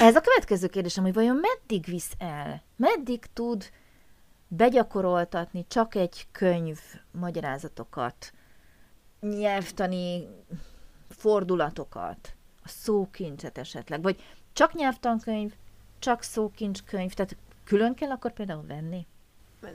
Ez 0.00 0.16
a 0.16 0.20
következő 0.20 0.66
kérdésem, 0.66 1.04
hogy 1.04 1.14
vajon 1.14 1.36
meddig 1.36 1.84
visz 1.84 2.12
el? 2.18 2.62
Meddig 2.76 3.26
tud 3.32 3.70
begyakoroltatni 4.48 5.64
csak 5.68 5.94
egy 5.94 6.26
könyv 6.32 6.78
magyarázatokat, 7.12 8.32
nyelvtani 9.20 10.26
fordulatokat, 11.08 12.34
a 12.62 12.68
szókincset 12.68 13.58
esetleg, 13.58 14.02
vagy 14.02 14.22
csak 14.52 14.74
nyelvtankönyv, 14.74 15.54
csak 15.98 16.22
szókincskönyv, 16.22 17.12
tehát 17.12 17.36
külön 17.64 17.94
kell 17.94 18.10
akkor 18.10 18.32
például 18.32 18.66
venni? 18.66 19.06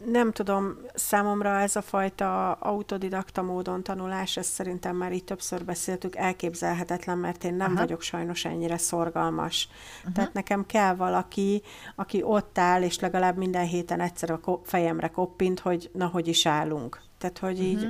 Nem 0.06 0.32
tudom, 0.32 0.78
számomra 0.94 1.60
ez 1.60 1.76
a 1.76 1.82
fajta 1.82 2.52
autodidakta 2.52 3.42
módon 3.42 3.84
tanulás, 3.84 4.38
ezt 4.38 4.52
szerintem 4.52 4.96
már 4.96 5.14
így 5.14 5.24
többször 5.24 5.66
beszéltük, 5.66 6.16
elképzelhetetlen, 6.16 7.18
mert 7.18 7.44
én 7.44 7.54
nem 7.54 7.72
Aha. 7.72 7.80
vagyok 7.80 8.02
sajnos 8.02 8.46
ennyire 8.46 8.78
szorgalmas. 8.78 9.70
Uh-huh. 10.00 10.14
Tehát 10.14 10.34
nekem 10.34 10.66
kell 10.66 10.96
valaki, 10.96 11.62
aki 11.96 12.24
ott 12.24 12.58
áll, 12.58 12.82
és 12.82 13.00
legalább 13.00 13.38
minden 13.38 13.66
héten 13.66 14.00
egyszer 14.00 14.32
a 14.32 14.62
fejemre 14.64 15.08
koppint, 15.08 15.60
hogy 15.60 15.90
na, 15.94 16.08
hogy 16.08 16.28
is 16.28 16.46
állunk. 16.46 17.02
Tehát, 17.18 17.38
hogy 17.38 17.60
uh-huh. 17.60 17.68
így 17.72 17.90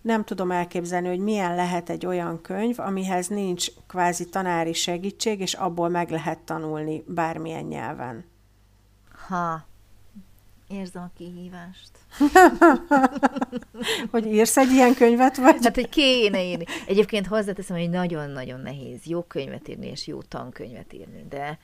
nem 0.00 0.24
tudom 0.24 0.50
elképzelni, 0.50 1.08
hogy 1.08 1.18
milyen 1.18 1.54
lehet 1.54 1.90
egy 1.90 2.06
olyan 2.06 2.40
könyv, 2.40 2.78
amihez 2.78 3.28
nincs 3.28 3.66
kvázi 3.86 4.28
tanári 4.28 4.72
segítség, 4.72 5.40
és 5.40 5.54
abból 5.54 5.88
meg 5.88 6.10
lehet 6.10 6.38
tanulni 6.38 7.04
bármilyen 7.06 7.64
nyelven. 7.64 8.24
Ha, 9.28 9.65
Érzem 10.68 11.02
a 11.02 11.10
kihívást. 11.16 11.90
hogy 14.10 14.26
írsz 14.26 14.56
egy 14.56 14.70
ilyen 14.70 14.94
könyvet, 14.94 15.36
vagy? 15.36 15.58
Hát, 15.62 15.74
hogy 15.74 15.88
kéne 15.88 16.44
írni. 16.44 16.64
Egyébként 16.86 17.26
hozzáteszem, 17.26 17.76
hogy 17.76 17.90
nagyon-nagyon 17.90 18.60
nehéz 18.60 19.04
jó 19.04 19.22
könyvet 19.22 19.68
írni 19.68 19.86
és 19.86 20.06
jó 20.06 20.22
tankönyvet 20.22 20.92
írni, 20.92 21.26
de 21.28 21.58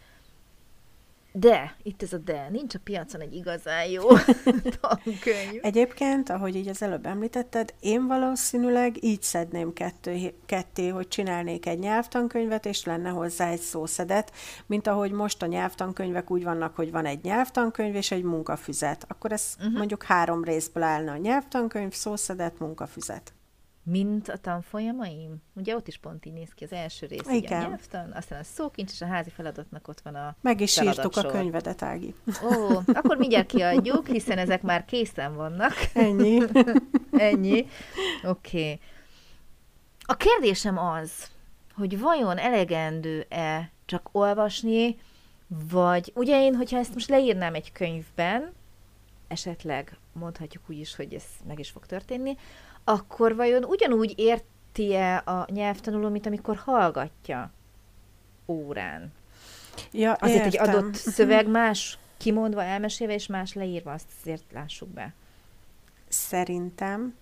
de, 1.33 1.77
itt 1.83 2.03
ez 2.03 2.13
a 2.13 2.19
de, 2.19 2.49
nincs 2.51 2.75
a 2.75 2.79
piacon 2.85 3.21
egy 3.21 3.35
igazán 3.35 3.87
jó 3.87 4.09
tankönyv. 4.81 5.61
Egyébként, 5.63 6.31
ahogy 6.31 6.57
így 6.57 6.69
az 6.69 6.83
előbb 6.83 7.07
említetted, 7.07 7.75
én 7.81 8.07
valószínűleg 8.07 9.05
így 9.05 9.23
szedném 9.23 9.73
kettő, 9.73 10.35
ketté, 10.47 10.89
hogy 10.89 11.09
csinálnék 11.09 11.67
egy 11.67 11.79
nyelvtankönyvet, 11.79 12.67
és 12.67 12.85
lenne 12.85 13.09
hozzá 13.09 13.49
egy 13.49 13.61
szószedet, 13.61 14.33
mint 14.67 14.87
ahogy 14.87 15.11
most 15.11 15.43
a 15.43 15.47
nyelvtankönyvek 15.47 16.31
úgy 16.31 16.45
vannak, 16.45 16.77
hogy 16.77 16.91
van 16.91 17.07
egy 17.07 17.23
nyelvtankönyv 17.23 17.95
és 17.95 18.11
egy 18.11 18.23
munkafüzet. 18.23 19.05
Akkor 19.09 19.33
ez 19.33 19.55
uh-huh. 19.59 19.77
mondjuk 19.77 20.03
három 20.03 20.45
részből 20.45 20.83
állna 20.83 21.13
a 21.13 21.17
nyelvtankönyv, 21.17 21.93
szószedet, 21.93 22.59
munkafüzet. 22.59 23.33
Mint 23.85 24.29
a 24.29 24.37
tanfolyamaim? 24.37 25.43
Ugye 25.55 25.75
ott 25.75 25.89
is 25.89 25.99
pont 25.99 26.27
így 26.27 26.33
néz 26.33 26.55
ki 26.55 26.65
az 26.65 26.73
első 26.73 27.07
rész, 27.07 27.29
Igen. 27.31 27.63
a 27.63 27.69
nyelvtan, 27.69 28.13
aztán 28.13 28.41
a 28.41 28.45
szókincs, 28.45 28.91
és 28.91 29.01
a 29.01 29.07
házi 29.07 29.31
feladatnak 29.31 29.89
ott 29.89 30.01
van 30.01 30.15
a 30.15 30.37
Meg 30.41 30.61
is 30.61 30.81
írtuk 30.81 31.17
a 31.17 31.23
könyvedet, 31.23 31.83
Ági. 31.83 32.15
Ó, 32.45 32.77
akkor 32.87 33.17
mindjárt 33.17 33.47
kiadjuk, 33.47 34.07
hiszen 34.07 34.39
ezek 34.39 34.63
már 34.63 34.85
készen 34.85 35.35
vannak. 35.35 35.75
Ennyi. 35.95 36.43
Ennyi. 37.11 37.67
Oké. 38.25 38.61
Okay. 38.63 38.81
A 40.05 40.17
kérdésem 40.17 40.79
az, 40.79 41.31
hogy 41.75 41.99
vajon 41.99 42.39
elegendő-e 42.39 43.71
csak 43.85 44.09
olvasni, 44.13 44.99
vagy 45.71 46.13
ugye 46.15 46.43
én, 46.43 46.55
hogyha 46.55 46.79
ezt 46.79 46.93
most 46.93 47.09
leírnám 47.09 47.55
egy 47.55 47.73
könyvben, 47.73 48.53
esetleg 49.29 49.97
mondhatjuk 50.13 50.63
úgy 50.69 50.79
is, 50.79 50.97
hogy 50.97 51.15
ez 51.15 51.25
meg 51.47 51.59
is 51.59 51.71
fog 51.71 51.87
történni, 51.87 52.37
akkor 52.85 53.37
vajon 53.37 53.65
ugyanúgy 53.65 54.15
érti-e 54.17 55.17
a 55.17 55.47
nyelvtanuló, 55.51 56.09
mint 56.09 56.27
amikor 56.27 56.57
hallgatja 56.57 57.51
órán? 58.47 59.13
Ja, 59.93 60.13
Azért 60.13 60.45
értem. 60.45 60.69
egy 60.69 60.69
adott 60.69 60.95
szöveg 60.95 61.49
más 61.49 61.99
kimondva, 62.17 62.63
elmesélve, 62.63 63.15
és 63.15 63.27
más 63.27 63.53
leírva, 63.53 63.93
azt 63.93 64.09
azért 64.21 64.53
lássuk 64.53 64.89
be. 64.89 65.13
Szerintem, 66.09 67.15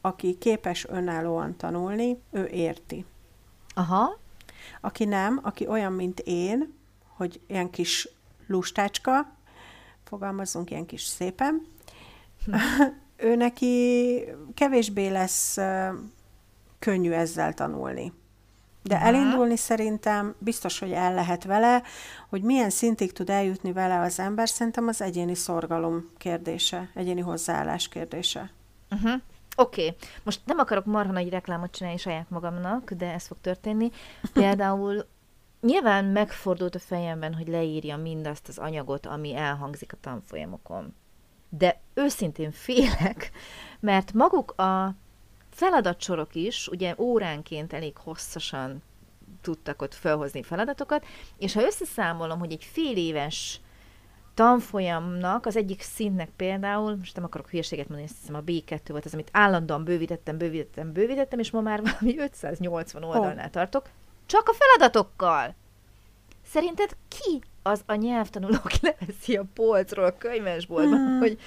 aki 0.00 0.38
képes 0.38 0.86
önállóan 0.88 1.56
tanulni, 1.56 2.20
ő 2.30 2.46
érti. 2.46 3.04
Aha. 3.74 4.18
Aki 4.80 5.04
nem, 5.04 5.40
aki 5.42 5.66
olyan, 5.66 5.92
mint 5.92 6.20
én, 6.24 6.74
hogy 7.06 7.40
ilyen 7.46 7.70
kis 7.70 8.08
lustácska, 8.46 9.32
fogalmazunk 10.04 10.70
ilyen 10.70 10.86
kis 10.86 11.02
szépen, 11.02 11.66
ő 13.16 13.34
neki 13.34 14.24
kevésbé 14.54 15.08
lesz 15.08 15.58
könnyű 16.78 17.10
ezzel 17.10 17.54
tanulni. 17.54 18.12
De 18.82 19.00
elindulni 19.00 19.56
szerintem 19.56 20.34
biztos, 20.38 20.78
hogy 20.78 20.92
el 20.92 21.14
lehet 21.14 21.44
vele, 21.44 21.82
hogy 22.28 22.42
milyen 22.42 22.70
szintig 22.70 23.12
tud 23.12 23.30
eljutni 23.30 23.72
vele 23.72 24.00
az 24.00 24.18
ember, 24.18 24.48
szerintem 24.48 24.88
az 24.88 25.00
egyéni 25.00 25.34
szorgalom 25.34 26.10
kérdése, 26.18 26.90
egyéni 26.94 27.20
hozzáállás 27.20 27.88
kérdése. 27.88 28.50
Uh-huh. 28.90 29.20
Oké, 29.56 29.86
okay. 29.86 29.96
most 30.22 30.40
nem 30.44 30.58
akarok 30.58 30.84
marha 30.84 31.12
nagy 31.12 31.28
reklámot 31.28 31.70
csinálni 31.70 31.98
saját 31.98 32.30
magamnak, 32.30 32.92
de 32.92 33.12
ez 33.12 33.26
fog 33.26 33.36
történni. 33.40 33.90
Például 34.32 35.06
nyilván 35.70 36.04
megfordult 36.04 36.74
a 36.74 36.78
fejemben, 36.78 37.34
hogy 37.34 37.48
leírja 37.48 37.96
mindazt 37.96 38.48
az 38.48 38.58
anyagot, 38.58 39.06
ami 39.06 39.36
elhangzik 39.36 39.92
a 39.92 39.96
tanfolyamokon. 40.00 40.94
De 41.58 41.80
őszintén 41.94 42.50
félek, 42.50 43.30
mert 43.80 44.12
maguk 44.12 44.60
a 44.60 44.94
feladatsorok 45.50 46.34
is, 46.34 46.68
ugye 46.68 46.94
óránként 46.98 47.72
elég 47.72 47.96
hosszasan 47.96 48.82
tudtak 49.40 49.82
ott 49.82 49.94
felhozni 49.94 50.42
feladatokat, 50.42 51.04
és 51.38 51.52
ha 51.52 51.64
összeszámolom, 51.64 52.38
hogy 52.38 52.52
egy 52.52 52.64
fél 52.64 52.96
éves 52.96 53.60
tanfolyamnak 54.34 55.46
az 55.46 55.56
egyik 55.56 55.82
szintnek 55.82 56.28
például, 56.36 56.96
most 56.96 57.16
nem 57.16 57.24
akarok 57.24 57.50
hülyeséget 57.50 57.88
mondani, 57.88 58.10
azt 58.10 58.20
hiszem 58.20 58.34
a 58.34 58.42
B2 58.42 58.80
volt 58.88 59.04
az, 59.04 59.12
amit 59.12 59.28
állandóan 59.32 59.84
bővítettem, 59.84 60.38
bővítettem, 60.38 60.92
bővítettem, 60.92 61.38
és 61.38 61.50
ma 61.50 61.60
már 61.60 61.82
valami 61.82 62.18
580 62.18 63.02
oldalnál 63.02 63.50
tartok, 63.50 63.88
csak 64.26 64.48
a 64.48 64.54
feladatokkal. 64.54 65.54
Szerinted 66.50 66.96
ki 67.08 67.40
az 67.62 67.80
a 67.86 67.94
nyelvtanuló, 67.94 68.56
aki 68.64 68.78
leveszi 68.80 69.36
a 69.36 69.44
polcról 69.54 70.04
a 70.04 70.16
könyvesboltban, 70.18 70.98
hmm. 70.98 71.18
hogy 71.18 71.38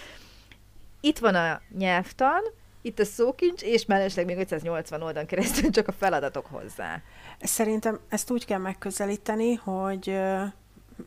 itt 1.02 1.18
van 1.18 1.36
a 1.36 1.62
nyelvtan, 1.78 2.42
itt 2.82 3.00
a 3.00 3.06
szókincs, 3.06 3.62
és 3.62 3.86
mellesleg 3.86 4.26
még 4.26 4.38
580 4.38 5.02
oldalon 5.02 5.28
keresztül 5.28 5.70
csak 5.70 5.88
a 5.88 5.92
feladatok 5.92 6.46
hozzá. 6.46 7.02
Szerintem 7.42 8.00
ezt 8.10 8.32
úgy 8.32 8.46
kell 8.46 8.60
megközelíteni, 8.60 9.54
hogy 9.54 10.20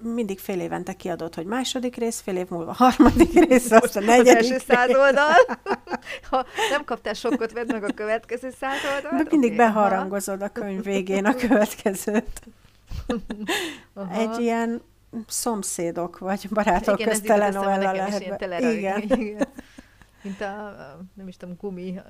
mindig 0.03 0.39
fél 0.39 0.61
évente 0.61 0.93
kiadott, 0.93 1.35
hogy 1.35 1.47
második 1.47 1.97
rész, 1.97 2.21
fél 2.21 2.37
év 2.37 2.49
múlva 2.49 2.73
harmadik 2.73 3.33
rész, 3.49 3.71
azt 3.71 3.97
a 3.97 4.01
negyedik. 4.01 4.39
Az 4.39 4.51
első 4.51 4.59
száz 4.69 4.95
oldal. 4.95 5.35
Ha 6.31 6.47
nem 6.71 6.85
kaptál 6.85 7.15
sokkot, 7.15 7.53
vedd 7.53 7.73
meg 7.73 7.85
a 7.85 7.93
következő 7.93 8.51
száz 8.61 8.79
oldalt. 8.95 9.23
De 9.23 9.29
mindig 9.31 9.53
okay, 9.53 9.67
beharangozod 9.67 10.43
a 10.43 10.49
könyv 10.49 10.85
végén 10.85 11.25
a 11.25 11.35
következőt. 11.35 12.43
Egy 14.11 14.41
ilyen 14.41 14.83
szomszédok 15.27 16.19
vagy 16.19 16.49
barátok 16.51 16.99
Igen, 16.99 17.09
közt 17.09 17.25
telenovella 17.25 17.93
lehet. 17.93 18.21
Igen. 18.61 19.01
Igen 19.11 19.49
mint 20.23 20.41
a, 20.41 20.75
nem 21.15 21.29
is 21.29 21.37
tudom, 21.37 21.57
gumi 21.61 22.01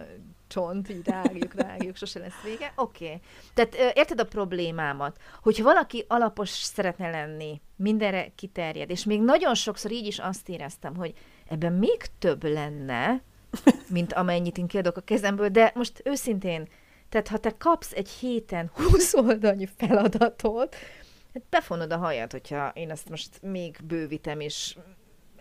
csont, 0.46 0.88
így 0.88 1.06
rágjuk, 1.08 1.54
rágjuk, 1.54 1.96
sose 1.96 2.18
lesz 2.18 2.42
vége. 2.44 2.72
Oké. 2.76 3.04
Okay. 3.04 3.20
Tehát 3.54 3.96
érted 3.96 4.20
a 4.20 4.24
problémámat, 4.24 5.18
hogyha 5.42 5.64
valaki 5.64 6.04
alapos 6.08 6.48
szeretne 6.48 7.10
lenni, 7.10 7.60
mindenre 7.76 8.32
kiterjed, 8.34 8.90
és 8.90 9.04
még 9.04 9.20
nagyon 9.20 9.54
sokszor 9.54 9.90
így 9.90 10.06
is 10.06 10.18
azt 10.18 10.48
éreztem, 10.48 10.96
hogy 10.96 11.14
ebben 11.48 11.72
még 11.72 12.06
több 12.18 12.44
lenne, 12.44 13.22
mint 13.88 14.12
amennyit 14.12 14.58
én 14.58 14.66
kiadok 14.66 14.96
a 14.96 15.00
kezemből, 15.00 15.48
de 15.48 15.72
most 15.74 16.00
őszintén, 16.04 16.68
tehát 17.12 17.28
ha 17.28 17.38
te 17.38 17.56
kapsz 17.58 17.92
egy 17.92 18.08
héten 18.08 18.70
20 18.90 19.14
oldalnyi 19.14 19.68
feladatot, 19.76 20.74
hát 21.34 21.42
befonod 21.50 21.92
a 21.92 21.96
hajat, 21.96 22.32
hogyha 22.32 22.72
én 22.74 22.90
azt 22.90 23.08
most 23.08 23.42
még 23.42 23.76
bővítem, 23.84 24.40
és 24.40 24.76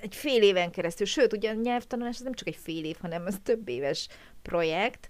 egy 0.01 0.15
fél 0.15 0.41
éven 0.41 0.71
keresztül, 0.71 1.05
sőt, 1.05 1.33
ugye 1.33 1.49
a 1.49 1.53
nyelvtanulás 1.53 2.15
az 2.15 2.23
nem 2.23 2.33
csak 2.33 2.47
egy 2.47 2.59
fél 2.63 2.85
év, 2.85 2.97
hanem 3.01 3.25
az 3.25 3.37
több 3.43 3.67
éves 3.67 4.07
projekt. 4.41 5.09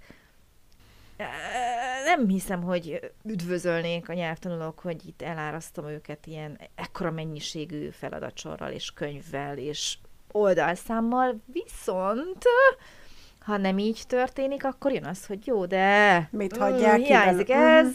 Nem 2.06 2.28
hiszem, 2.28 2.64
hogy 2.64 3.12
üdvözölnék 3.26 4.10
a 4.10 4.14
nyelvtanulók, 4.14 4.80
hogy 4.80 5.08
itt 5.08 5.22
elárasztom 5.22 5.88
őket 5.88 6.26
ilyen 6.26 6.60
ekkora 6.76 7.12
mennyiségű 7.12 7.90
feladatsorral 7.90 8.72
és 8.72 8.92
könyvvel 8.92 9.58
és 9.58 9.98
oldalszámmal, 10.32 11.42
viszont 11.46 12.46
ha 13.46 13.58
nem 13.58 13.78
így 13.78 14.04
történik, 14.08 14.66
akkor 14.66 14.92
jön 14.92 15.06
az, 15.06 15.26
hogy 15.26 15.48
jó, 15.48 15.66
de 15.66 16.28
mit 16.32 16.58
hagyják 16.58 17.00
mm, 17.00 17.04
ki 17.04 17.14
belőle? 17.14 17.56
ez, 17.56 17.88
mm. 17.88 17.92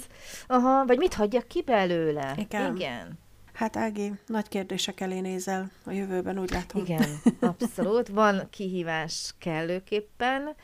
aha, 0.47 0.85
vagy 0.87 0.99
mit 0.99 1.15
hagyjak 1.15 1.49
ki 1.49 1.63
belőle. 1.63 2.35
Igen. 2.37 2.77
Igen. 2.77 3.19
Hát 3.53 3.77
Ági, 3.77 4.13
nagy 4.27 4.49
kérdések 4.49 5.01
elé 5.01 5.21
nézel 5.21 5.71
a 5.85 5.91
jövőben, 5.91 6.39
úgy 6.39 6.51
látom. 6.51 6.83
Igen, 6.83 7.09
abszolút. 7.41 8.09
Van 8.09 8.47
kihívás 8.51 9.35
kellőképpen. 9.39 10.55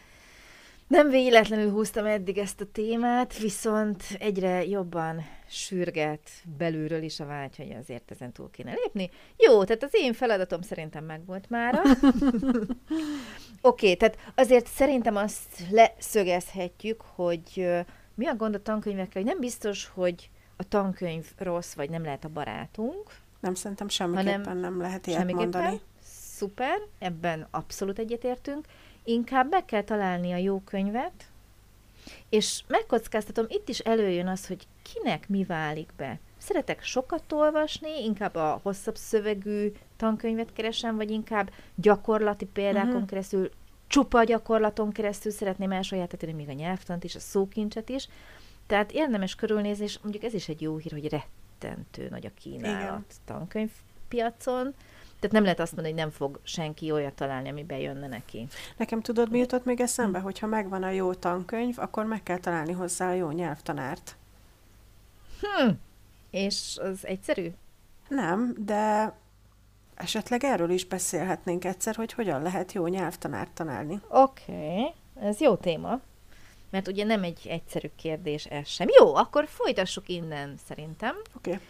Nem 0.92 1.08
véletlenül 1.08 1.70
húztam 1.70 2.06
eddig 2.06 2.38
ezt 2.38 2.60
a 2.60 2.64
témát, 2.72 3.38
viszont 3.38 4.02
egyre 4.18 4.66
jobban 4.66 5.24
sürget 5.48 6.30
belülről 6.58 7.02
is 7.02 7.20
a 7.20 7.24
vágy, 7.24 7.56
hogy 7.56 7.76
azért 7.80 8.10
ezen 8.10 8.32
túl 8.32 8.50
kéne 8.50 8.72
lépni. 8.72 9.10
Jó, 9.36 9.64
tehát 9.64 9.82
az 9.82 9.90
én 9.92 10.12
feladatom 10.12 10.62
szerintem 10.62 11.04
megvolt 11.04 11.50
mára. 11.50 11.80
Oké, 11.90 12.00
okay, 13.60 13.96
tehát 13.96 14.18
azért 14.34 14.66
szerintem 14.66 15.16
azt 15.16 15.64
leszögezhetjük, 15.70 17.00
hogy 17.14 17.68
mi 18.14 18.26
a 18.26 18.34
gond 18.34 18.54
a 18.54 18.62
tankönyvekkel, 18.62 19.22
hogy 19.22 19.30
nem 19.30 19.40
biztos, 19.40 19.90
hogy 19.94 20.30
a 20.56 20.68
tankönyv 20.68 21.26
rossz, 21.38 21.74
vagy 21.74 21.90
nem 21.90 22.04
lehet 22.04 22.24
a 22.24 22.28
barátunk. 22.28 23.16
Nem, 23.40 23.54
szerintem 23.54 23.88
semmiképpen 23.88 24.44
hanem 24.44 24.60
nem 24.60 24.80
lehet 24.80 25.06
ilyet 25.06 25.32
mondani. 25.32 25.80
Szuper, 26.02 26.78
ebben 26.98 27.46
abszolút 27.50 27.98
egyetértünk. 27.98 28.66
Inkább 29.04 29.50
be 29.50 29.64
kell 29.64 29.82
találni 29.82 30.32
a 30.32 30.36
jó 30.36 30.60
könyvet, 30.60 31.30
és 32.28 32.62
megkockáztatom, 32.66 33.46
itt 33.48 33.68
is 33.68 33.78
előjön 33.78 34.26
az, 34.26 34.46
hogy 34.46 34.66
kinek 34.82 35.28
mi 35.28 35.44
válik 35.44 35.90
be. 35.96 36.18
Szeretek 36.38 36.82
sokat 36.82 37.32
olvasni, 37.32 38.04
inkább 38.04 38.34
a 38.34 38.60
hosszabb 38.62 38.96
szövegű 38.96 39.72
tankönyvet 39.96 40.52
keresem, 40.52 40.96
vagy 40.96 41.10
inkább 41.10 41.50
gyakorlati 41.74 42.44
példákon 42.44 42.92
uh-huh. 42.92 43.08
keresztül, 43.08 43.50
csupa 43.86 44.24
gyakorlaton 44.24 44.92
keresztül 44.92 45.32
szeretném 45.32 45.72
elsajátítani 45.72 46.32
még 46.32 46.48
a 46.48 46.52
nyelvtant 46.52 47.04
is, 47.04 47.14
a 47.14 47.20
szókincset 47.20 47.88
is. 47.88 48.08
Tehát 48.66 48.92
érdemes 48.92 49.34
körülnézni, 49.34 49.84
és 49.84 49.98
mondjuk 50.02 50.24
ez 50.24 50.34
is 50.34 50.48
egy 50.48 50.60
jó 50.60 50.76
hír, 50.76 50.92
hogy 50.92 51.08
rettentő 51.08 52.08
nagy 52.10 52.26
a 52.26 52.30
kínálat 52.40 52.82
Igen. 52.82 53.04
tankönyvpiacon. 53.24 54.74
Tehát 55.22 55.36
nem 55.36 55.42
lehet 55.42 55.60
azt 55.60 55.74
mondani, 55.74 55.94
hogy 55.94 56.04
nem 56.04 56.12
fog 56.12 56.40
senki 56.42 56.90
olyat 56.90 57.14
találni, 57.14 57.48
ami 57.48 57.64
bejönne 57.64 58.08
neki. 58.08 58.46
Nekem 58.76 59.00
tudod, 59.00 59.30
mi 59.30 59.38
jutott 59.38 59.64
még 59.64 59.80
eszembe? 59.80 60.18
Hm. 60.18 60.24
Hogyha 60.24 60.46
megvan 60.46 60.82
a 60.82 60.90
jó 60.90 61.14
tankönyv, 61.14 61.78
akkor 61.78 62.04
meg 62.04 62.22
kell 62.22 62.38
találni 62.38 62.72
hozzá 62.72 63.08
a 63.10 63.14
jó 63.14 63.30
nyelvtanárt. 63.30 64.16
Hm. 65.40 65.70
És 66.30 66.78
az 66.80 67.06
egyszerű? 67.06 67.50
Nem, 68.08 68.54
de 68.58 69.14
esetleg 69.94 70.44
erről 70.44 70.70
is 70.70 70.84
beszélhetnénk 70.86 71.64
egyszer, 71.64 71.94
hogy 71.94 72.12
hogyan 72.12 72.42
lehet 72.42 72.72
jó 72.72 72.86
nyelvtanárt 72.86 73.50
tanálni. 73.50 74.00
Oké, 74.08 74.52
okay. 74.52 74.92
ez 75.28 75.40
jó 75.40 75.56
téma 75.56 76.00
mert 76.70 76.88
ugye 76.88 77.04
nem 77.04 77.22
egy 77.22 77.46
egyszerű 77.48 77.90
kérdés 77.96 78.44
ez 78.44 78.68
sem. 78.68 78.86
Jó, 78.98 79.14
akkor 79.14 79.46
folytassuk 79.48 80.08
innen 80.08 80.56
szerintem. 80.68 81.16
Oké. 81.36 81.50
Okay. 81.50 81.62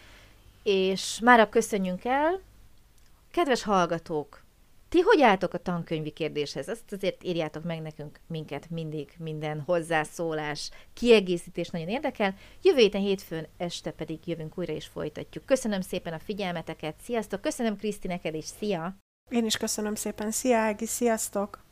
És 0.62 1.18
mára 1.22 1.48
köszönjünk 1.48 2.04
el. 2.04 2.40
Kedves 3.32 3.62
hallgatók, 3.62 4.44
ti 4.88 5.00
hogy 5.00 5.22
álltok 5.22 5.54
a 5.54 5.58
tankönyvi 5.58 6.10
kérdéshez? 6.10 6.68
Azt 6.68 6.92
azért 6.92 7.24
írjátok 7.24 7.64
meg 7.64 7.82
nekünk 7.82 8.20
minket 8.26 8.70
mindig, 8.70 9.12
minden 9.18 9.60
hozzászólás, 9.60 10.70
kiegészítés 10.94 11.68
nagyon 11.68 11.88
érdekel. 11.88 12.34
Jövő 12.62 12.78
héten 12.78 13.00
hétfőn 13.00 13.46
este 13.56 13.90
pedig 13.90 14.18
jövünk 14.26 14.58
újra 14.58 14.72
és 14.72 14.86
folytatjuk. 14.86 15.44
Köszönöm 15.44 15.80
szépen 15.80 16.12
a 16.12 16.18
figyelmeteket, 16.18 16.94
sziasztok! 17.00 17.40
Köszönöm 17.40 17.76
Kriszti 17.76 18.06
neked 18.06 18.34
is, 18.34 18.44
szia! 18.44 18.96
Én 19.30 19.44
is 19.44 19.56
köszönöm 19.56 19.94
szépen, 19.94 20.30
szia 20.30 20.58
Ági, 20.58 20.86
sziasztok! 20.86 21.64